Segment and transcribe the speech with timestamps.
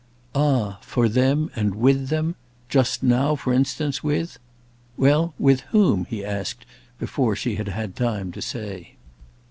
[0.33, 2.33] "Ah for them and with them!
[2.69, 4.39] Just now for instance with—"
[4.97, 6.65] "Well, with whom?" he asked
[6.97, 8.95] before she had had time to say.